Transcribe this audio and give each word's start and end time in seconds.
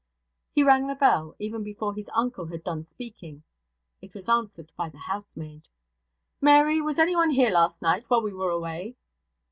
He 0.55 0.63
rang 0.63 0.87
the 0.87 0.95
bell, 0.95 1.35
even 1.37 1.61
before 1.63 1.93
his 1.93 2.09
uncle 2.15 2.47
had 2.47 2.63
done 2.63 2.83
speaking. 2.83 3.43
It 4.01 4.15
was 4.15 4.27
answered 4.27 4.71
by 4.75 4.89
the 4.89 4.97
housemaid. 4.97 5.67
'Mary, 6.41 6.81
was 6.81 6.97
anyone 6.97 7.29
here 7.29 7.51
last 7.51 7.83
night, 7.83 8.05
while 8.07 8.23
we 8.23 8.33
were 8.33 8.49
away?' 8.49 8.95